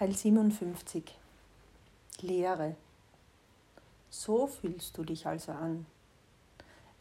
Teil 0.00 0.16
57 0.16 1.14
Leere. 2.22 2.74
So 4.08 4.46
fühlst 4.46 4.96
du 4.96 5.04
dich 5.04 5.26
also 5.26 5.52
an. 5.52 5.84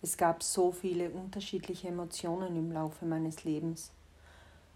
Es 0.02 0.18
gab 0.18 0.44
so 0.44 0.74
viele 0.74 1.10
unterschiedliche 1.10 1.88
Emotionen 1.88 2.58
im 2.58 2.74
Laufe 2.74 3.06
meines 3.06 3.46
Lebens, 3.46 3.92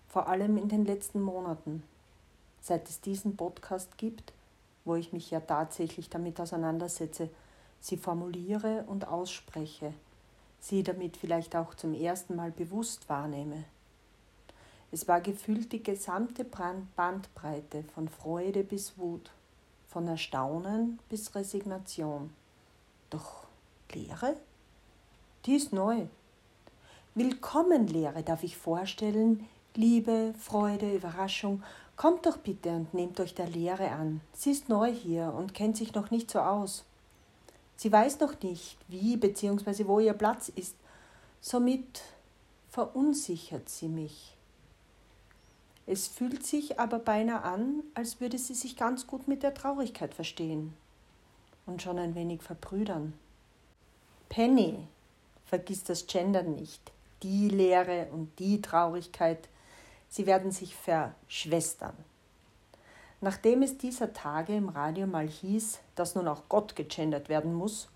vor 0.07 0.29
allem 0.29 0.55
in 0.55 0.70
den 0.70 0.86
letzten 0.86 1.20
Monaten, 1.20 1.83
seit 2.62 2.88
es 2.88 3.02
diesen 3.02 3.36
Podcast 3.36 3.98
gibt, 3.98 4.32
wo 4.86 4.96
ich 4.96 5.12
mich 5.12 5.30
ja 5.30 5.42
tatsächlich 5.42 6.10
damit 6.10 6.40
auseinandersetze, 6.40 7.30
sie 7.82 7.98
formuliere 7.98 8.86
und 8.88 9.05
ausspreche, 9.05 9.94
sie 10.62 10.82
damit 10.82 11.18
vielleicht 11.18 11.58
auch 11.58 11.76
zum 11.76 11.94
ersten 11.94 12.38
Mal 12.38 12.52
bewusst 12.52 13.10
wahrnehme. 13.10 13.66
Es 14.94 15.07
war 15.07 15.21
gefühlt 15.21 15.71
die 15.71 15.82
gesamte 15.82 16.46
Bandbreite 16.46 17.84
von 17.96 18.07
Freude 18.07 18.63
bis 18.63 18.95
Wut, 18.95 19.31
von 19.88 20.08
Erstaunen 20.08 21.00
bis 21.09 21.34
Resignation. 21.34 22.30
Doch 23.09 23.48
Lehre? 23.91 24.36
Die 25.48 25.55
ist 25.55 25.73
neu. 25.73 26.05
Willkommen, 27.16 27.88
Lehre, 27.88 28.22
darf 28.22 28.44
ich 28.44 28.55
vorstellen. 28.55 29.50
Liebe, 29.73 30.36
Freude, 30.38 30.94
Überraschung. 30.95 31.64
Kommt 31.95 32.28
doch 32.28 32.38
bitte 32.38 32.70
und 32.70 32.94
nehmt 32.94 33.20
euch 33.20 33.34
der 33.34 33.48
Lehre 33.48 33.89
an. 33.89 34.22
Sie 34.34 34.52
ist 34.52 34.70
neu 34.70 34.94
hier 34.94 35.34
und 35.36 35.55
kennt 35.55 35.75
sich 35.75 35.95
noch 35.95 36.12
nicht 36.12 36.30
so 36.30 36.38
aus. 36.38 36.86
Sie 37.78 37.91
weiß 37.91 38.20
noch 38.20 38.39
nicht, 38.44 38.78
wie 38.89 39.17
bzw. 39.17 39.88
wo 39.88 40.00
ihr 40.00 40.14
Platz 40.14 40.50
ist. 40.50 40.75
Somit 41.41 42.03
verunsichert 42.70 43.70
sie 43.70 43.88
mich. 43.88 44.38
Es 45.86 46.08
fühlt 46.08 46.46
sich 46.46 46.80
aber 46.80 47.00
beinahe 47.00 47.42
an, 47.42 47.84
als 47.94 48.22
würde 48.22 48.38
sie 48.38 48.54
sich 48.54 48.78
ganz 48.78 49.05
gut 49.05 49.28
mit 49.28 49.44
der 49.44 49.54
Traurigkeit 49.54 50.14
verstehen 50.14 50.73
und 51.66 51.81
schon 51.81 52.00
ein 52.00 52.16
wenig 52.16 52.42
verbrüdern. 52.42 53.14
Penny, 54.30 54.88
vergiss 55.45 55.84
das 55.84 56.08
Gendern 56.08 56.56
nicht, 56.56 56.92
die 57.22 57.50
Leere 57.50 58.08
und 58.12 58.31
die 58.40 58.62
Traurigkeit, 58.62 59.50
sie 60.09 60.25
werden 60.25 60.52
sich 60.52 60.75
verschwestern. 60.75 61.95
Nachdem 63.22 63.62
es 63.62 63.78
dieser 63.78 64.14
Tage 64.14 64.56
im 64.56 64.70
Radio 64.70 65.08
mal 65.08 65.28
hieß, 65.28 65.80
dass 65.95 66.16
nun 66.16 66.28
auch 66.28 66.44
Gott 66.50 66.75
gegendert 66.75 67.30
werden 67.30 67.53
muss, 67.53 67.88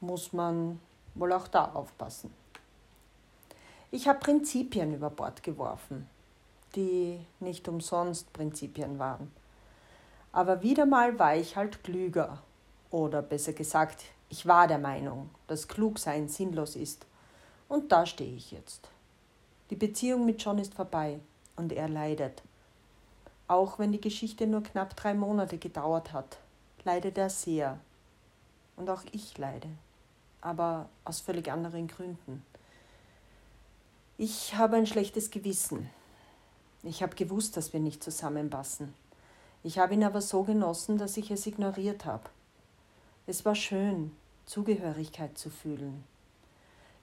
muss 0.00 0.32
man 0.32 0.80
wohl 1.14 1.32
auch 1.32 1.48
da 1.48 1.72
aufpassen. 1.72 2.32
Ich 3.90 4.06
habe 4.06 4.20
Prinzipien 4.20 4.94
über 4.94 5.10
Bord 5.10 5.42
geworfen, 5.42 6.08
die 6.76 7.20
nicht 7.40 7.68
umsonst 7.68 8.32
Prinzipien 8.32 8.98
waren. 8.98 9.30
Aber 10.32 10.62
wieder 10.62 10.86
mal 10.86 11.18
war 11.18 11.36
ich 11.36 11.56
halt 11.56 11.82
klüger. 11.82 12.42
Oder 12.90 13.22
besser 13.22 13.52
gesagt, 13.52 14.04
ich 14.28 14.46
war 14.46 14.68
der 14.68 14.78
Meinung, 14.78 15.30
dass 15.46 15.68
Klugsein 15.68 16.28
sinnlos 16.28 16.76
ist. 16.76 17.06
Und 17.68 17.92
da 17.92 18.06
stehe 18.06 18.34
ich 18.34 18.52
jetzt. 18.52 18.88
Die 19.70 19.76
Beziehung 19.76 20.24
mit 20.26 20.42
John 20.42 20.58
ist 20.58 20.74
vorbei 20.74 21.20
und 21.56 21.72
er 21.72 21.88
leidet. 21.88 22.42
Auch 23.46 23.78
wenn 23.78 23.92
die 23.92 24.00
Geschichte 24.00 24.46
nur 24.46 24.62
knapp 24.62 24.96
drei 24.96 25.14
Monate 25.14 25.58
gedauert 25.58 26.12
hat, 26.12 26.38
leidet 26.84 27.18
er 27.18 27.30
sehr. 27.30 27.78
Und 28.76 28.88
auch 28.88 29.02
ich 29.12 29.36
leide, 29.38 29.68
aber 30.40 30.88
aus 31.04 31.20
völlig 31.20 31.50
anderen 31.50 31.86
Gründen. 31.86 32.44
Ich 34.16 34.54
habe 34.54 34.76
ein 34.76 34.86
schlechtes 34.86 35.30
Gewissen, 35.30 35.90
ich 36.82 37.02
habe 37.02 37.14
gewusst, 37.14 37.56
dass 37.56 37.72
wir 37.72 37.80
nicht 37.80 38.02
zusammenpassen. 38.02 38.94
Ich 39.62 39.78
habe 39.78 39.94
ihn 39.94 40.04
aber 40.04 40.22
so 40.22 40.42
genossen, 40.42 40.96
dass 40.96 41.16
ich 41.16 41.30
es 41.30 41.46
ignoriert 41.46 42.06
habe. 42.06 42.30
Es 43.26 43.44
war 43.44 43.54
schön, 43.54 44.12
Zugehörigkeit 44.46 45.36
zu 45.36 45.50
fühlen. 45.50 46.02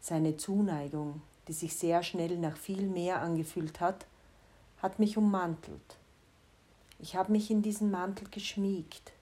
Seine 0.02 0.38
Zuneigung, 0.38 1.22
die 1.48 1.54
sich 1.54 1.76
sehr 1.76 2.02
schnell 2.02 2.38
nach 2.38 2.58
viel 2.58 2.88
mehr 2.88 3.22
angefühlt 3.22 3.80
hat, 3.80 4.06
hat 4.82 5.00
mich 5.00 5.18
ummantelt. 5.18 5.98
Ich 7.00 7.16
habe 7.16 7.32
mich 7.32 7.52
in 7.52 7.62
diesen 7.62 7.92
Mantel 7.92 8.28
geschmiegt, 8.30 9.14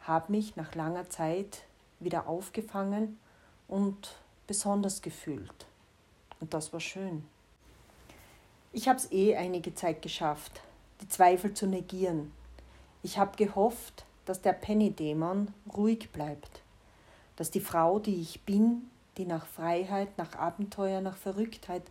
habe 0.00 0.32
mich 0.32 0.56
nach 0.56 0.74
langer 0.74 1.10
Zeit 1.10 1.64
wieder 2.00 2.26
aufgefangen 2.26 3.18
und 3.66 4.16
besonders 4.46 5.02
gefühlt. 5.02 5.66
Und 6.40 6.54
das 6.54 6.72
war 6.72 6.80
schön. 6.80 7.24
Ich 8.72 8.86
habe 8.86 8.98
es 8.98 9.10
eh 9.12 9.34
einige 9.34 9.74
Zeit 9.74 10.02
geschafft, 10.02 10.60
die 11.00 11.08
Zweifel 11.08 11.54
zu 11.54 11.66
negieren. 11.66 12.32
Ich 13.02 13.16
habe 13.16 13.36
gehofft, 13.36 14.04
dass 14.26 14.42
der 14.42 14.52
Penny-Dämon 14.52 15.54
ruhig 15.74 16.10
bleibt, 16.10 16.60
dass 17.36 17.50
die 17.50 17.60
Frau, 17.60 17.98
die 17.98 18.20
ich 18.20 18.42
bin, 18.42 18.90
die 19.16 19.24
nach 19.24 19.46
Freiheit, 19.46 20.18
nach 20.18 20.34
Abenteuer, 20.34 21.00
nach 21.00 21.16
Verrücktheit, 21.16 21.82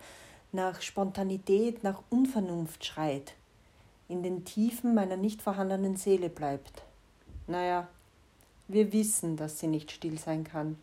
nach 0.52 0.82
Spontanität, 0.82 1.84
nach 1.84 2.04
Unvernunft 2.12 2.86
schreit, 2.86 3.34
in 4.08 4.22
den 4.22 4.46
Tiefen 4.46 4.94
meiner 4.94 5.18
nicht 5.18 5.42
vorhandenen 5.42 5.98
Seele 5.98 6.30
bleibt. 6.30 6.84
Naja, 7.48 7.88
wir 8.68 8.94
wissen, 8.94 9.36
dass 9.36 9.60
sie 9.60 9.68
nicht 9.68 9.92
still 9.92 10.20
sein 10.20 10.44
kann, 10.44 10.78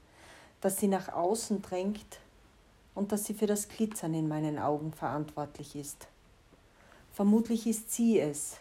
dass 0.60 0.78
sie 0.78 0.88
nach 0.88 1.08
außen 1.08 1.62
drängt 1.62 2.18
und 2.94 3.12
dass 3.12 3.24
sie 3.24 3.34
für 3.34 3.46
das 3.46 3.68
Glitzern 3.68 4.14
in 4.14 4.28
meinen 4.28 4.58
Augen 4.58 4.92
verantwortlich 4.92 5.76
ist. 5.76 6.08
Vermutlich 7.12 7.66
ist 7.66 7.92
sie 7.92 8.18
es, 8.18 8.58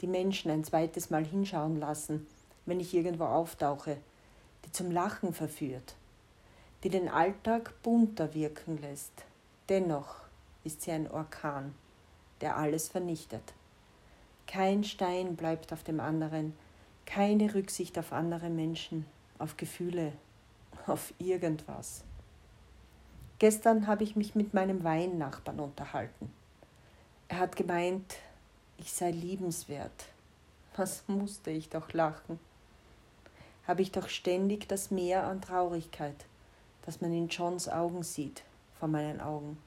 die 0.00 0.06
Menschen 0.06 0.50
ein 0.50 0.64
zweites 0.64 1.10
Mal 1.10 1.24
hinschauen 1.24 1.76
lassen, 1.80 2.26
wenn 2.66 2.80
ich 2.80 2.94
irgendwo 2.94 3.24
auftauche, 3.24 3.96
die 4.64 4.72
zum 4.72 4.90
Lachen 4.90 5.32
verführt, 5.32 5.94
die 6.82 6.90
den 6.90 7.08
Alltag 7.08 7.72
bunter 7.82 8.34
wirken 8.34 8.78
lässt. 8.80 9.24
Dennoch 9.68 10.16
ist 10.64 10.82
sie 10.82 10.92
ein 10.92 11.10
Orkan, 11.10 11.74
der 12.40 12.56
alles 12.56 12.88
vernichtet. 12.88 13.54
Kein 14.46 14.84
Stein 14.84 15.36
bleibt 15.36 15.72
auf 15.72 15.82
dem 15.82 16.00
anderen, 16.00 16.54
keine 17.06 17.54
Rücksicht 17.54 17.98
auf 17.98 18.12
andere 18.12 18.50
Menschen, 18.50 19.06
auf 19.38 19.56
Gefühle, 19.56 20.12
auf 20.86 21.12
irgendwas. 21.18 22.05
Gestern 23.38 23.86
habe 23.86 24.02
ich 24.02 24.16
mich 24.16 24.34
mit 24.34 24.54
meinem 24.54 24.82
Weinnachbarn 24.82 25.60
unterhalten. 25.60 26.32
Er 27.28 27.38
hat 27.38 27.54
gemeint, 27.56 28.16
ich 28.78 28.92
sei 28.92 29.10
liebenswert. 29.10 30.06
Was 30.76 31.04
musste 31.06 31.50
ich 31.50 31.68
doch 31.68 31.92
lachen? 31.92 32.38
Habe 33.66 33.82
ich 33.82 33.92
doch 33.92 34.08
ständig 34.08 34.68
das 34.68 34.90
Meer 34.90 35.24
an 35.24 35.42
Traurigkeit, 35.42 36.24
das 36.86 37.02
man 37.02 37.12
in 37.12 37.28
Johns 37.28 37.68
Augen 37.68 38.02
sieht, 38.02 38.42
vor 38.78 38.88
meinen 38.88 39.20
Augen. 39.20 39.58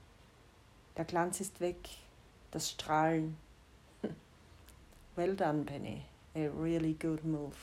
Der 0.97 1.05
Glanz 1.05 1.39
ist 1.39 1.59
weg, 1.59 1.77
das 2.49 2.71
Strahlen. 2.71 3.37
Well 5.15 5.35
done, 5.35 5.63
Penny. 5.63 6.01
A 6.35 6.47
really 6.59 6.93
good 6.93 7.23
move. 7.23 7.55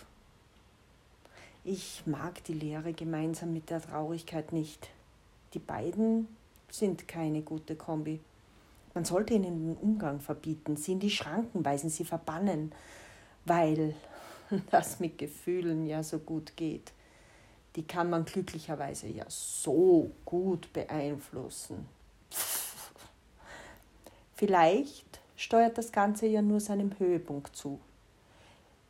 Ich 1.64 2.02
mag 2.06 2.44
die 2.44 2.52
Leere 2.52 2.92
gemeinsam 2.92 3.52
mit 3.52 3.70
der 3.70 3.80
Traurigkeit 3.80 4.52
nicht. 4.52 4.90
Die 5.56 5.60
beiden 5.60 6.28
sind 6.70 7.08
keine 7.08 7.40
gute 7.40 7.76
Kombi. 7.76 8.20
Man 8.92 9.06
sollte 9.06 9.32
ihnen 9.32 9.68
den 9.68 9.76
Umgang 9.78 10.20
verbieten, 10.20 10.76
sie 10.76 10.92
in 10.92 11.00
die 11.00 11.08
Schranken 11.08 11.64
weisen, 11.64 11.88
sie 11.88 12.04
verbannen, 12.04 12.72
weil 13.46 13.94
das 14.70 15.00
mit 15.00 15.16
Gefühlen 15.16 15.86
ja 15.86 16.02
so 16.02 16.18
gut 16.18 16.58
geht. 16.58 16.92
Die 17.74 17.84
kann 17.84 18.10
man 18.10 18.26
glücklicherweise 18.26 19.06
ja 19.06 19.24
so 19.28 20.10
gut 20.26 20.70
beeinflussen. 20.74 21.88
Vielleicht 24.34 25.20
steuert 25.36 25.78
das 25.78 25.90
Ganze 25.90 26.26
ja 26.26 26.42
nur 26.42 26.60
seinem 26.60 26.98
Höhepunkt 26.98 27.56
zu, 27.56 27.80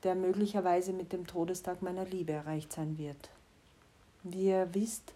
der 0.02 0.16
möglicherweise 0.16 0.92
mit 0.92 1.12
dem 1.12 1.28
Todestag 1.28 1.80
meiner 1.80 2.06
Liebe 2.06 2.32
erreicht 2.32 2.72
sein 2.72 2.98
wird. 2.98 3.30
Wie 4.24 4.46
ihr 4.46 4.68
wisst, 4.72 5.12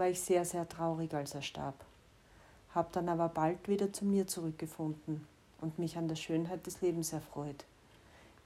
war 0.00 0.08
ich 0.08 0.20
sehr, 0.20 0.46
sehr 0.46 0.66
traurig, 0.66 1.12
als 1.12 1.34
er 1.34 1.42
starb, 1.42 1.74
habe 2.74 2.88
dann 2.90 3.10
aber 3.10 3.28
bald 3.28 3.68
wieder 3.68 3.92
zu 3.92 4.06
mir 4.06 4.26
zurückgefunden 4.26 5.26
und 5.60 5.78
mich 5.78 5.98
an 5.98 6.08
der 6.08 6.16
Schönheit 6.16 6.66
des 6.66 6.80
Lebens 6.80 7.12
erfreut, 7.12 7.66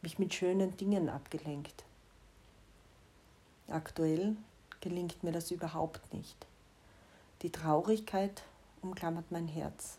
mich 0.03 0.19
mit 0.19 0.35
schönen 0.35 0.77
Dingen 0.77 1.09
abgelenkt. 1.09 1.85
Aktuell 3.69 4.37
gelingt 4.81 5.23
mir 5.23 5.31
das 5.31 5.53
überhaupt 5.53 6.13
nicht. 6.13 6.37
Die 7.43 7.53
Traurigkeit 7.53 8.43
umklammert 8.83 9.31
mein 9.31 9.47
Herz. 9.47 9.99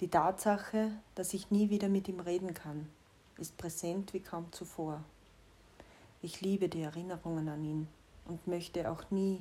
Die 0.00 0.08
Tatsache, 0.08 0.90
dass 1.14 1.32
ich 1.32 1.50
nie 1.50 1.70
wieder 1.70 1.88
mit 1.88 2.08
ihm 2.08 2.20
reden 2.20 2.52
kann, 2.52 2.90
ist 3.38 3.56
präsent 3.56 4.12
wie 4.12 4.20
kaum 4.20 4.52
zuvor. 4.52 5.02
Ich 6.20 6.42
liebe 6.42 6.68
die 6.68 6.82
Erinnerungen 6.82 7.48
an 7.48 7.64
ihn 7.64 7.88
und 8.26 8.46
möchte 8.46 8.90
auch 8.90 9.10
nie 9.10 9.40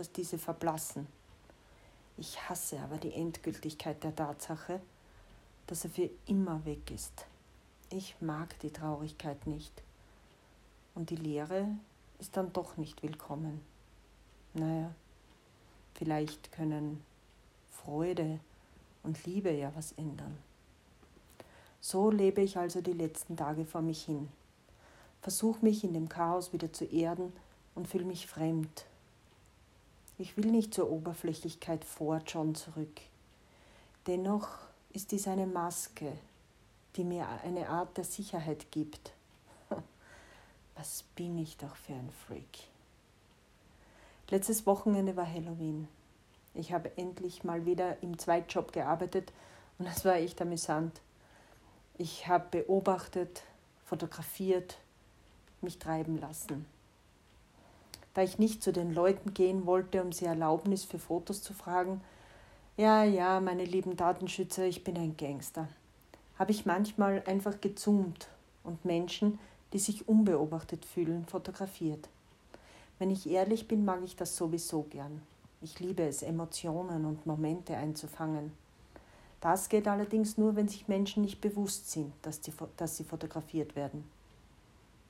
dass 0.00 0.12
diese 0.12 0.38
verblassen. 0.38 1.06
Ich 2.16 2.48
hasse 2.48 2.80
aber 2.80 2.96
die 2.96 3.12
Endgültigkeit 3.12 4.02
der 4.02 4.16
Tatsache, 4.16 4.80
dass 5.66 5.84
er 5.84 5.90
für 5.90 6.08
immer 6.24 6.64
weg 6.64 6.90
ist. 6.90 7.26
Ich 7.90 8.16
mag 8.18 8.58
die 8.60 8.72
Traurigkeit 8.72 9.46
nicht. 9.46 9.82
Und 10.94 11.10
die 11.10 11.16
Leere 11.16 11.66
ist 12.18 12.34
dann 12.34 12.50
doch 12.54 12.78
nicht 12.78 13.02
willkommen. 13.02 13.60
Naja, 14.54 14.90
vielleicht 15.92 16.50
können 16.50 17.04
Freude 17.70 18.40
und 19.02 19.26
Liebe 19.26 19.50
ja 19.50 19.70
was 19.76 19.92
ändern. 19.92 20.38
So 21.82 22.10
lebe 22.10 22.40
ich 22.40 22.56
also 22.56 22.80
die 22.80 22.94
letzten 22.94 23.36
Tage 23.36 23.66
vor 23.66 23.82
mich 23.82 24.06
hin. 24.06 24.30
Versuche 25.20 25.62
mich 25.62 25.84
in 25.84 25.92
dem 25.92 26.08
Chaos 26.08 26.54
wieder 26.54 26.72
zu 26.72 26.86
erden 26.86 27.34
und 27.74 27.86
fühle 27.86 28.06
mich 28.06 28.26
fremd. 28.26 28.86
Ich 30.20 30.36
will 30.36 30.50
nicht 30.50 30.74
zur 30.74 30.90
Oberflächlichkeit 30.90 31.82
vor 31.82 32.20
John 32.26 32.54
zurück. 32.54 33.00
Dennoch 34.06 34.50
ist 34.92 35.12
dies 35.12 35.26
eine 35.26 35.46
Maske, 35.46 36.12
die 36.94 37.04
mir 37.04 37.26
eine 37.42 37.70
Art 37.70 37.96
der 37.96 38.04
Sicherheit 38.04 38.70
gibt. 38.70 39.14
Was 40.74 41.04
bin 41.14 41.38
ich 41.38 41.56
doch 41.56 41.74
für 41.74 41.94
ein 41.94 42.10
Freak. 42.26 42.68
Letztes 44.28 44.66
Wochenende 44.66 45.16
war 45.16 45.26
Halloween. 45.26 45.88
Ich 46.52 46.74
habe 46.74 46.94
endlich 46.98 47.42
mal 47.42 47.64
wieder 47.64 48.02
im 48.02 48.18
Zweitjob 48.18 48.74
gearbeitet 48.74 49.32
und 49.78 49.86
es 49.86 50.04
war 50.04 50.16
echt 50.16 50.42
amüsant. 50.42 51.00
Ich 51.96 52.28
habe 52.28 52.44
beobachtet, 52.50 53.42
fotografiert, 53.86 54.76
mich 55.62 55.78
treiben 55.78 56.20
lassen. 56.20 56.66
Da 58.14 58.22
ich 58.22 58.38
nicht 58.38 58.62
zu 58.62 58.72
den 58.72 58.92
Leuten 58.92 59.34
gehen 59.34 59.66
wollte, 59.66 60.02
um 60.02 60.12
sie 60.12 60.24
Erlaubnis 60.24 60.84
für 60.84 60.98
Fotos 60.98 61.42
zu 61.42 61.52
fragen, 61.54 62.00
ja, 62.76 63.04
ja, 63.04 63.40
meine 63.40 63.64
lieben 63.64 63.96
Datenschützer, 63.96 64.64
ich 64.64 64.84
bin 64.84 64.96
ein 64.96 65.16
Gangster, 65.16 65.68
habe 66.38 66.50
ich 66.50 66.66
manchmal 66.66 67.22
einfach 67.26 67.60
gezoomt 67.60 68.28
und 68.64 68.84
Menschen, 68.84 69.38
die 69.72 69.78
sich 69.78 70.08
unbeobachtet 70.08 70.84
fühlen, 70.84 71.26
fotografiert. 71.26 72.08
Wenn 72.98 73.10
ich 73.10 73.28
ehrlich 73.28 73.68
bin, 73.68 73.84
mag 73.84 74.00
ich 74.04 74.16
das 74.16 74.36
sowieso 74.36 74.82
gern. 74.84 75.22
Ich 75.62 75.78
liebe 75.78 76.02
es, 76.02 76.22
Emotionen 76.22 77.04
und 77.04 77.26
Momente 77.26 77.76
einzufangen. 77.76 78.52
Das 79.40 79.68
geht 79.68 79.88
allerdings 79.88 80.36
nur, 80.36 80.56
wenn 80.56 80.68
sich 80.68 80.88
Menschen 80.88 81.22
nicht 81.22 81.40
bewusst 81.40 81.90
sind, 81.90 82.12
dass, 82.22 82.40
die, 82.40 82.52
dass 82.76 82.96
sie 82.96 83.04
fotografiert 83.04 83.76
werden. 83.76 84.04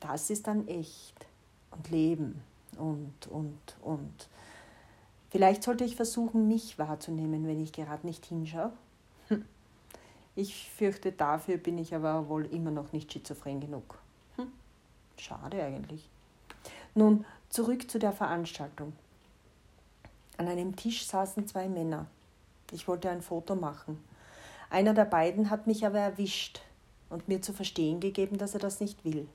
Das 0.00 0.30
ist 0.30 0.46
dann 0.46 0.66
echt 0.68 1.26
und 1.70 1.90
Leben 1.90 2.42
und, 2.80 3.26
und, 3.28 3.76
und. 3.82 4.28
Vielleicht 5.30 5.62
sollte 5.62 5.84
ich 5.84 5.94
versuchen, 5.94 6.48
mich 6.48 6.78
wahrzunehmen, 6.78 7.46
wenn 7.46 7.62
ich 7.62 7.72
gerade 7.72 8.06
nicht 8.06 8.26
hinschaue. 8.26 8.72
Hm. 9.28 9.44
Ich 10.34 10.68
fürchte, 10.70 11.12
dafür 11.12 11.56
bin 11.56 11.78
ich 11.78 11.94
aber 11.94 12.28
wohl 12.28 12.46
immer 12.46 12.70
noch 12.70 12.92
nicht 12.92 13.12
schizophren 13.12 13.60
genug. 13.60 13.98
Hm. 14.36 14.50
Schade 15.16 15.62
eigentlich. 15.62 16.08
Nun, 16.94 17.24
zurück 17.48 17.88
zu 17.88 17.98
der 17.98 18.12
Veranstaltung. 18.12 18.92
An 20.36 20.48
einem 20.48 20.74
Tisch 20.74 21.06
saßen 21.06 21.46
zwei 21.46 21.68
Männer. 21.68 22.06
Ich 22.72 22.88
wollte 22.88 23.10
ein 23.10 23.22
Foto 23.22 23.54
machen. 23.54 24.02
Einer 24.70 24.94
der 24.94 25.04
beiden 25.04 25.50
hat 25.50 25.66
mich 25.66 25.84
aber 25.84 25.98
erwischt 25.98 26.60
und 27.08 27.28
mir 27.28 27.42
zu 27.42 27.52
verstehen 27.52 28.00
gegeben, 28.00 28.38
dass 28.38 28.54
er 28.54 28.60
das 28.60 28.80
nicht 28.80 29.04
will. 29.04 29.28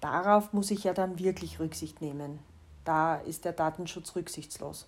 Darauf 0.00 0.52
muss 0.52 0.70
ich 0.70 0.84
ja 0.84 0.94
dann 0.94 1.18
wirklich 1.18 1.60
Rücksicht 1.60 2.00
nehmen. 2.00 2.38
Da 2.84 3.16
ist 3.16 3.44
der 3.44 3.52
Datenschutz 3.52 4.16
rücksichtslos. 4.16 4.86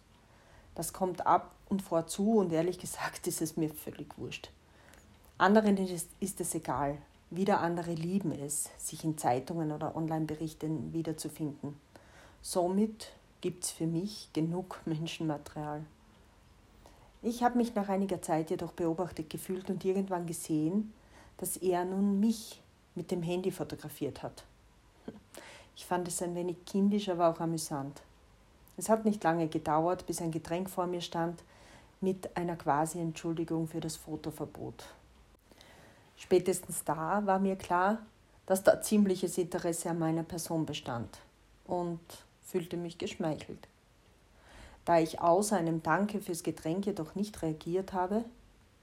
Das 0.75 0.93
kommt 0.93 1.27
ab 1.27 1.55
und 1.69 1.83
vor 1.83 2.07
zu 2.07 2.39
und 2.39 2.53
ehrlich 2.53 2.79
gesagt 2.79 3.27
ist 3.27 3.43
es 3.43 3.57
mir 3.57 3.71
völlig 3.71 4.19
wurscht. 4.19 4.51
Anderen 5.39 5.77
ist 5.77 6.41
es 6.41 6.55
egal. 6.55 6.99
Wieder 7.31 7.61
andere 7.61 7.93
lieben 7.95 8.31
es, 8.33 8.71
sich 8.79 9.03
in 9.03 9.19
Zeitungen 9.19 9.73
oder 9.73 9.97
Online-Berichten 9.97 10.93
wiederzufinden. 10.93 11.77
Somit 12.43 13.11
gibt 13.41 13.65
es 13.65 13.71
für 13.71 13.87
mich 13.87 14.29
genug 14.33 14.81
Menschenmaterial. 14.87 15.85
Ich 17.23 17.43
habe 17.43 17.57
mich 17.57 17.75
nach 17.75 17.89
einiger 17.89 18.21
Zeit 18.21 18.51
jedoch 18.51 18.73
beobachtet 18.73 19.31
gefühlt 19.31 19.71
und 19.71 19.85
irgendwann 19.85 20.27
gesehen, 20.27 20.93
dass 21.39 21.57
er 21.57 21.85
nun 21.85 22.21
mich 22.21 22.61
mit 22.95 23.11
dem 23.11 23.23
Handy 23.23 23.51
fotografiert 23.51 24.23
hat. 24.23 24.45
Ich 25.77 25.87
fand 25.87 26.09
es 26.09 26.23
ein 26.23 26.35
wenig 26.35 26.65
kindisch, 26.65 27.09
aber 27.09 27.29
auch 27.29 27.41
amüsant. 27.41 28.01
Es 28.77 28.89
hat 28.89 29.05
nicht 29.05 29.23
lange 29.23 29.49
gedauert, 29.49 30.07
bis 30.07 30.21
ein 30.21 30.31
Getränk 30.31 30.69
vor 30.69 30.87
mir 30.87 31.01
stand 31.01 31.43
mit 32.01 32.37
einer 32.37 32.57
quasi 32.57 33.01
Entschuldigung 33.01 33.67
für 33.67 33.81
das 33.81 33.97
Fotoverbot. 33.97 34.85
Spätestens 36.17 36.85
da 36.85 37.25
war 37.25 37.39
mir 37.39 37.57
klar, 37.57 37.99
dass 38.47 38.63
da 38.63 38.81
ziemliches 38.81 39.39
Interesse 39.39 39.91
an 39.91 39.99
meiner 39.99 40.23
Person 40.23 40.67
bestand 40.67 41.19
und 41.67 42.01
fühlte 42.43 42.77
mich 42.77 42.99
geschmeichelt. 42.99 43.69
Da 44.85 44.99
ich 44.99 45.21
außer 45.21 45.57
einem 45.57 45.83
Danke 45.83 46.21
fürs 46.21 46.43
Getränk 46.43 46.87
jedoch 46.87 47.15
nicht 47.15 47.41
reagiert 47.43 47.93
habe, 47.93 48.25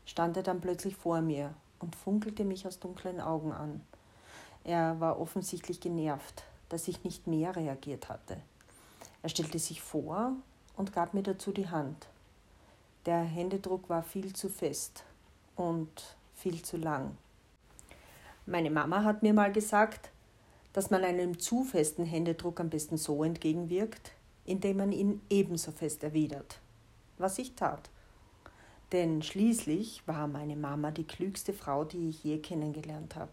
stand 0.06 0.36
er 0.36 0.44
dann 0.44 0.62
plötzlich 0.62 0.96
vor 0.96 1.22
mir 1.22 1.54
und 1.80 1.96
funkelte 1.96 2.44
mich 2.44 2.66
aus 2.66 2.80
dunklen 2.80 3.22
Augen 3.22 3.52
an. 3.52 3.82
Er 4.64 5.00
war 5.00 5.20
offensichtlich 5.20 5.80
genervt, 5.80 6.44
dass 6.72 6.88
ich 6.88 7.04
nicht 7.04 7.28
mehr 7.28 7.56
reagiert 7.56 8.10
hatte. 8.10 8.38
Er 9.22 9.30
stellte 9.30 9.60
sich 9.60 9.82
vor 9.82 10.34
und 10.76 10.94
gab 10.94 11.14
mir 11.14 11.24
dazu 11.24 11.52
die 11.52 11.70
Hand. 11.70 12.08
Der 13.06 13.22
Händedruck 13.22 13.90
war 13.90 14.04
viel 14.04 14.34
zu 14.34 14.50
fest 14.50 15.04
und 15.56 16.16
viel 16.36 16.62
zu 16.62 16.78
lang. 16.78 17.18
Meine 18.46 18.72
Mama 18.72 19.04
hat 19.04 19.22
mir 19.22 19.34
mal 19.34 19.52
gesagt, 19.52 20.10
dass 20.74 20.90
man 20.90 21.04
einem 21.04 21.40
zu 21.40 21.64
festen 21.64 22.06
Händedruck 22.06 22.60
am 22.60 22.70
besten 22.70 22.98
so 22.98 23.24
entgegenwirkt, 23.24 24.14
indem 24.46 24.78
man 24.78 24.92
ihn 24.92 25.22
ebenso 25.30 25.72
fest 25.72 26.04
erwidert. 26.04 26.60
Was 27.18 27.38
ich 27.38 27.56
tat. 27.56 27.90
Denn 28.92 29.22
schließlich 29.22 30.08
war 30.08 30.28
meine 30.28 30.56
Mama 30.56 30.92
die 30.92 31.06
klügste 31.06 31.54
Frau, 31.54 31.84
die 31.84 32.10
ich 32.10 32.24
je 32.24 32.40
kennengelernt 32.40 33.16
habe. 33.16 33.32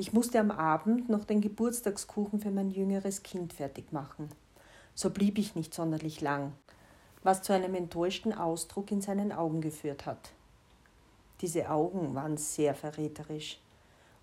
Ich 0.00 0.14
musste 0.14 0.40
am 0.40 0.50
Abend 0.50 1.10
noch 1.10 1.26
den 1.26 1.42
Geburtstagskuchen 1.42 2.40
für 2.40 2.50
mein 2.50 2.70
jüngeres 2.70 3.22
Kind 3.22 3.52
fertig 3.52 3.92
machen. 3.92 4.30
So 4.94 5.10
blieb 5.10 5.36
ich 5.36 5.56
nicht 5.56 5.74
sonderlich 5.74 6.22
lang, 6.22 6.54
was 7.22 7.42
zu 7.42 7.52
einem 7.52 7.74
enttäuschten 7.74 8.32
Ausdruck 8.32 8.90
in 8.92 9.02
seinen 9.02 9.30
Augen 9.30 9.60
geführt 9.60 10.06
hat. 10.06 10.32
Diese 11.42 11.68
Augen 11.68 12.14
waren 12.14 12.38
sehr 12.38 12.74
verräterisch 12.74 13.60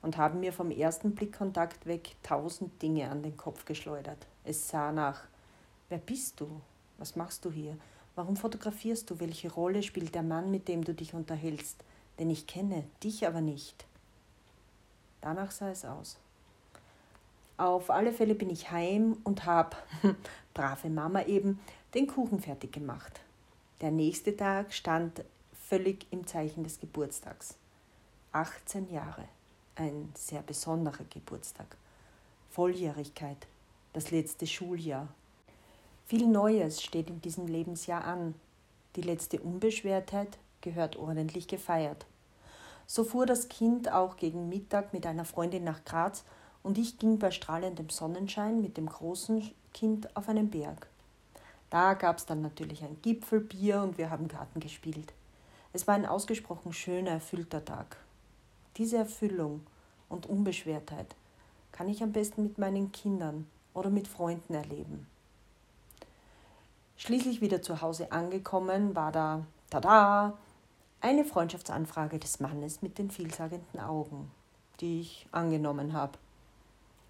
und 0.01 0.17
haben 0.17 0.39
mir 0.39 0.51
vom 0.51 0.71
ersten 0.71 1.13
Blickkontakt 1.13 1.85
weg 1.85 2.15
tausend 2.23 2.81
Dinge 2.81 3.11
an 3.11 3.21
den 3.21 3.37
Kopf 3.37 3.63
geschleudert. 3.65 4.25
Es 4.45 4.67
sah 4.67 4.91
nach 4.91 5.25
Wer 5.89 5.99
bist 5.99 6.39
du? 6.39 6.47
Was 6.97 7.15
machst 7.15 7.45
du 7.45 7.51
hier? 7.51 7.77
Warum 8.15 8.35
fotografierst 8.35 9.11
du? 9.11 9.19
Welche 9.19 9.53
Rolle 9.53 9.83
spielt 9.83 10.15
der 10.15 10.23
Mann, 10.23 10.49
mit 10.49 10.69
dem 10.69 10.83
du 10.83 10.95
dich 10.95 11.13
unterhältst? 11.13 11.83
Denn 12.17 12.31
ich 12.31 12.47
kenne 12.47 12.83
dich 13.03 13.27
aber 13.27 13.41
nicht. 13.41 13.86
Danach 15.21 15.51
sah 15.51 15.69
es 15.69 15.85
aus. 15.85 16.17
Auf 17.57 17.89
alle 17.89 18.13
Fälle 18.13 18.35
bin 18.35 18.49
ich 18.49 18.71
heim 18.71 19.17
und 19.23 19.45
habe, 19.45 19.75
brave 20.53 20.89
Mama 20.89 21.23
eben, 21.23 21.59
den 21.93 22.07
Kuchen 22.07 22.39
fertig 22.39 22.71
gemacht. 22.71 23.19
Der 23.81 23.91
nächste 23.91 24.35
Tag 24.35 24.73
stand 24.73 25.23
völlig 25.67 26.05
im 26.11 26.27
Zeichen 26.27 26.63
des 26.63 26.79
Geburtstags. 26.79 27.55
18 28.31 28.91
Jahre, 28.91 29.23
ein 29.75 30.11
sehr 30.15 30.43
besonderer 30.43 31.05
Geburtstag. 31.09 31.77
Volljährigkeit, 32.51 33.47
das 33.93 34.11
letzte 34.11 34.45
Schuljahr, 34.45 35.07
viel 36.07 36.25
Neues 36.25 36.81
steht 36.81 37.09
in 37.09 37.19
diesem 37.21 37.47
Lebensjahr 37.47 38.05
an. 38.05 38.33
Die 38.95 39.01
letzte 39.01 39.41
Unbeschwertheit 39.41 40.37
gehört 40.61 40.95
ordentlich 40.95 41.47
gefeiert. 41.49 42.05
So 42.87 43.03
fuhr 43.03 43.25
das 43.25 43.49
Kind 43.49 43.91
auch 43.91 44.15
gegen 44.15 44.47
Mittag 44.47 44.93
mit 44.93 45.05
einer 45.05 45.25
Freundin 45.25 45.65
nach 45.65 45.83
Graz 45.83 46.23
und 46.63 46.77
ich 46.77 46.97
ging 46.97 47.19
bei 47.19 47.31
strahlendem 47.31 47.89
Sonnenschein 47.89 48.61
mit 48.61 48.77
dem 48.77 48.87
großen 48.87 49.51
Kind 49.73 50.15
auf 50.15 50.29
einen 50.29 50.49
Berg. 50.49 50.87
Da 51.69 51.93
gab 51.95 52.17
es 52.17 52.25
dann 52.25 52.41
natürlich 52.41 52.83
ein 52.83 52.97
Gipfelbier 53.01 53.81
und 53.81 53.97
wir 53.97 54.09
haben 54.09 54.29
Garten 54.29 54.61
gespielt. 54.61 55.13
Es 55.73 55.85
war 55.85 55.95
ein 55.95 56.05
ausgesprochen 56.05 56.71
schöner, 56.71 57.11
erfüllter 57.11 57.63
Tag. 57.63 57.97
Diese 58.77 58.97
Erfüllung 58.97 59.67
und 60.07 60.25
Unbeschwertheit 60.25 61.13
kann 61.73 61.89
ich 61.89 62.01
am 62.01 62.13
besten 62.13 62.43
mit 62.43 62.57
meinen 62.57 62.93
Kindern 62.93 63.47
oder 63.73 63.89
mit 63.89 64.07
Freunden 64.07 64.53
erleben. 64.53 65.07
Schließlich 66.95 67.41
wieder 67.41 67.61
zu 67.61 67.81
Hause 67.81 68.11
angekommen, 68.13 68.95
war 68.95 69.11
da, 69.11 69.45
tada, 69.69 70.37
eine 71.01 71.25
Freundschaftsanfrage 71.25 72.19
des 72.19 72.39
Mannes 72.39 72.81
mit 72.81 72.97
den 72.97 73.11
vielsagenden 73.11 73.79
Augen, 73.79 74.31
die 74.79 75.01
ich 75.01 75.27
angenommen 75.31 75.93
habe. 75.93 76.17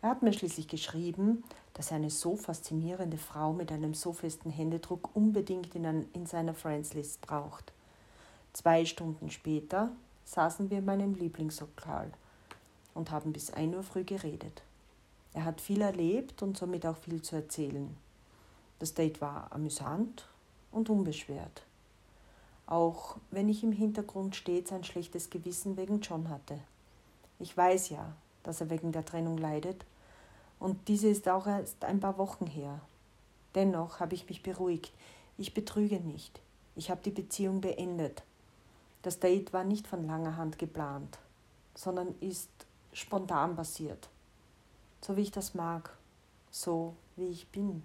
Er 0.02 0.10
hat 0.10 0.24
mir 0.24 0.34
schließlich 0.34 0.68
geschrieben, 0.68 1.44
dass 1.74 1.92
er 1.92 1.98
eine 1.98 2.10
so 2.10 2.36
faszinierende 2.36 3.18
Frau 3.18 3.54
mit 3.54 3.72
einem 3.72 3.94
so 3.94 4.14
festen 4.14 4.52
Händedruck 4.52 5.16
unbedingt 5.16 5.76
in, 5.76 5.86
ein, 5.86 6.08
in 6.14 6.26
seiner 6.26 6.54
Friendslist 6.54 7.22
braucht. 7.22 7.74
Zwei 8.54 8.86
Stunden 8.86 9.30
später 9.32 9.92
saßen 10.26 10.70
wir 10.70 10.80
in 10.80 10.86
meinem 10.86 11.16
Lieblingslokal, 11.16 12.12
und 12.98 13.12
haben 13.12 13.32
bis 13.32 13.52
1 13.52 13.76
Uhr 13.76 13.84
früh 13.84 14.04
geredet. 14.04 14.64
Er 15.34 15.46
hat 15.46 15.62
viel 15.62 15.82
erlebt 15.82 16.42
und 16.42 16.58
somit 16.58 16.86
auch 16.86 16.98
viel 16.98 17.22
zu 17.22 17.36
erzählen. 17.36 17.96
Das 18.80 18.94
Date 18.94 19.22
war 19.22 19.52
amüsant 19.52 20.28
und 20.72 20.90
unbeschwert. 20.90 21.64
Auch 22.68 23.18
wenn 23.32 23.50
ich 23.50 23.64
im 23.64 23.72
Hintergrund 23.72 24.36
stets 24.36 24.72
ein 24.72 24.84
schlechtes 24.84 25.30
Gewissen 25.30 25.78
wegen 25.78 26.02
John 26.02 26.30
hatte. 26.30 26.60
Ich 27.40 27.56
weiß 27.56 27.90
ja, 27.90 28.14
dass 28.44 28.62
er 28.62 28.70
wegen 28.70 28.92
der 28.92 29.06
Trennung 29.06 29.38
leidet 29.38 29.86
und 30.60 30.88
diese 30.88 31.08
ist 31.08 31.28
auch 31.28 31.48
erst 31.48 31.84
ein 31.84 32.00
paar 32.00 32.18
Wochen 32.18 32.48
her. 32.48 32.80
Dennoch 33.56 34.00
habe 34.00 34.16
ich 34.16 34.28
mich 34.28 34.44
beruhigt. 34.44 34.92
Ich 35.38 35.54
betrüge 35.54 36.00
nicht. 36.00 36.42
Ich 36.76 36.90
habe 36.90 37.02
die 37.04 37.12
Beziehung 37.12 37.62
beendet. 37.62 38.24
Das 39.02 39.20
Date 39.20 39.54
war 39.54 39.64
nicht 39.64 39.88
von 39.88 40.06
langer 40.06 40.38
Hand 40.38 40.60
geplant, 40.60 41.18
sondern 41.76 42.16
ist 42.20 42.50
spontan 42.92 43.56
passiert. 43.56 44.10
So 45.02 45.16
wie 45.16 45.22
ich 45.22 45.32
das 45.32 45.54
mag, 45.54 45.96
so 46.52 46.96
wie 47.16 47.28
ich 47.28 47.48
bin. 47.48 47.84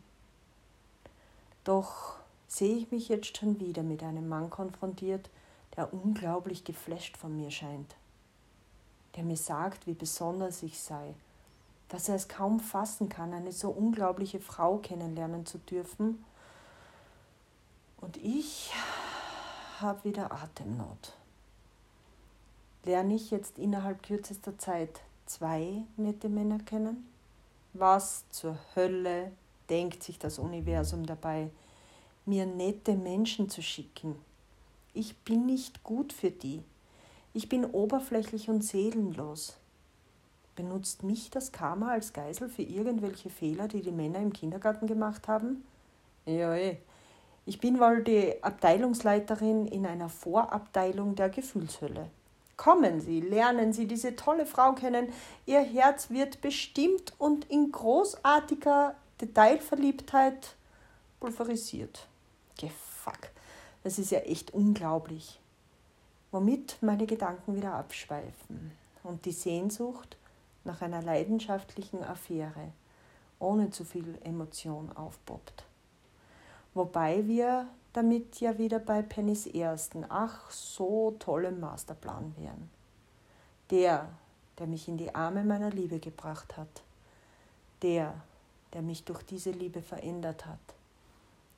Doch 1.65 2.17
sehe 2.53 2.77
ich 2.77 2.91
mich 2.93 3.09
jetzt 3.09 3.39
schon 3.39 3.59
wieder 3.61 3.83
mit 3.83 4.03
einem 4.03 4.29
Mann 4.29 4.51
konfrontiert, 4.51 5.31
der 5.75 5.93
unglaublich 5.95 6.65
geflasht 6.65 7.17
von 7.17 7.35
mir 7.35 7.51
scheint, 7.51 7.95
der 9.17 9.25
mir 9.25 9.39
sagt, 9.39 9.87
wie 9.87 9.95
besonders 9.95 10.63
ich 10.63 10.79
sei, 10.79 11.15
dass 11.89 12.11
er 12.11 12.17
es 12.17 12.29
kaum 12.29 12.61
fassen 12.61 13.09
kann, 13.09 13.33
eine 13.33 13.53
so 13.53 13.71
unglaubliche 13.71 14.39
Frau 14.39 14.77
kennenlernen 14.77 15.47
zu 15.47 15.59
dürfen. 15.59 16.23
Und 18.03 18.19
ich 18.19 18.71
habe 19.81 20.05
wieder 20.05 20.31
Atemnot. 20.31 21.15
Lerne 22.85 23.15
ich 23.15 23.31
jetzt 23.31 23.59
innerhalb 23.59 24.03
kürzester 24.03 24.59
Zeit 24.59 25.01
zwei 25.25 25.85
nette 25.97 26.29
Männer 26.29 26.59
kennen? 26.59 27.09
Was 27.73 28.29
zur 28.29 28.59
Hölle 28.77 29.33
denkt 29.71 30.03
sich 30.03 30.19
das 30.19 30.39
Universum 30.39 31.07
dabei, 31.07 31.49
mir 32.25 32.47
nette 32.47 32.95
Menschen 32.95 33.49
zu 33.49 33.63
schicken? 33.63 34.17
Ich 34.95 35.17
bin 35.19 35.47
nicht 35.47 35.83
gut 35.83 36.13
für 36.13 36.31
die. 36.31 36.63
Ich 37.35 37.49
bin 37.49 37.65
oberflächlich 37.65 38.51
und 38.51 38.63
seelenlos. 38.63 39.57
Benutzt 40.55 41.03
mich 41.03 41.31
das 41.31 41.51
Karma 41.51 41.93
als 41.93 42.13
Geisel 42.13 42.49
für 42.49 42.63
irgendwelche 42.63 43.31
Fehler, 43.31 43.69
die 43.69 43.81
die 43.81 43.91
Männer 43.91 44.19
im 44.19 44.33
Kindergarten 44.33 44.87
gemacht 44.87 45.29
haben? 45.29 45.65
Ja, 46.27 46.55
eh. 46.55 46.77
Ich 47.47 47.59
bin 47.59 47.81
wohl 47.81 48.05
die 48.05 48.35
Abteilungsleiterin 48.43 49.67
in 49.67 49.87
einer 49.87 50.09
Vorabteilung 50.09 51.17
der 51.17 51.31
Gefühlshölle. 51.31 52.11
Kommen 52.57 53.01
Sie, 53.01 53.21
lernen 53.21 53.73
Sie 53.73 53.87
diese 53.87 54.15
tolle 54.15 54.47
Frau 54.47 54.75
kennen. 54.75 55.09
Ihr 55.47 55.61
Herz 55.61 56.11
wird 56.11 56.41
bestimmt 56.41 57.15
und 57.19 57.47
in 57.47 57.73
großartiger 57.73 58.95
Detailverliebtheit 59.21 60.55
pulverisiert. 61.19 62.07
Gefuck, 62.59 63.31
das 63.83 63.99
ist 63.99 64.11
ja 64.11 64.21
echt 64.21 64.53
unglaublich. 64.53 65.41
Womit 66.31 66.79
meine 66.81 67.07
Gedanken 67.07 67.57
wieder 67.57 67.75
abschweifen 67.75 68.73
und 69.03 69.25
die 69.25 69.33
Sehnsucht 69.33 70.17
nach 70.65 70.81
einer 70.81 71.03
leidenschaftlichen 71.03 72.03
Affäre 72.03 72.73
ohne 73.43 73.71
zu 73.71 73.85
viel 73.85 74.19
Emotion 74.23 74.93
aufpoppt. 74.93 75.65
Wobei 76.75 77.27
wir 77.27 77.67
damit 77.93 78.41
ja 78.41 78.57
wieder 78.57 78.79
bei 78.79 79.03
Pennys 79.03 79.47
ersten, 79.47 80.07
ach 80.09 80.51
so 80.51 81.15
tollem 81.19 81.61
Masterplan 81.61 82.35
wären. 82.39 82.71
Der, 83.71 84.09
der 84.59 84.67
mich 84.67 84.89
in 84.89 84.97
die 84.97 85.15
Arme 85.15 85.45
meiner 85.45 85.71
Liebe 85.71 85.99
gebracht 85.99 86.57
hat. 86.57 86.83
Der, 87.83 88.15
der 88.73 88.81
mich 88.81 89.05
durch 89.05 89.23
diese 89.25 89.51
Liebe 89.51 89.83
verändert 89.83 90.47
hat. 90.47 90.61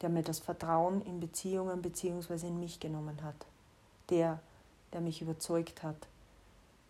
Der 0.00 0.08
mir 0.08 0.22
das 0.22 0.38
Vertrauen 0.38 1.00
in 1.02 1.20
Beziehungen 1.20 1.80
bzw. 1.80 2.46
in 2.46 2.60
mich 2.60 2.80
genommen 2.80 3.22
hat. 3.22 3.46
Der, 4.10 4.40
der 4.92 5.00
mich 5.00 5.22
überzeugt 5.22 5.82
hat, 5.82 6.08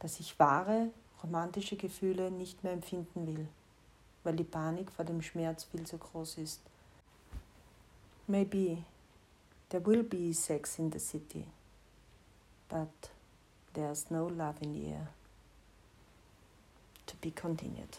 dass 0.01 0.21
ich 0.21 0.39
wahre 0.39 0.91
romantische 1.23 1.77
Gefühle 1.77 2.31
nicht 2.31 2.63
mehr 2.63 2.73
empfinden 2.73 3.27
will, 3.27 3.49
weil 4.23 4.37
die 4.37 4.45
Panik 4.45 4.91
vor 4.93 5.05
dem 5.05 5.23
Schmerz 5.23 5.65
viel 5.65 5.87
zu 5.87 5.97
groß 5.97 6.39
ist. 6.39 6.61
Maybe 8.27 8.85
there 9.69 9.85
will 9.85 10.03
be 10.03 10.33
sex 10.33 10.79
in 10.79 10.91
the 10.91 10.99
city, 10.99 11.47
but 12.69 13.11
there's 13.75 14.11
no 14.11 14.29
love 14.29 14.61
in 14.61 14.75
the 14.75 14.87
air. 14.87 15.09
To 17.07 17.17
be 17.21 17.31
continued. 17.31 17.99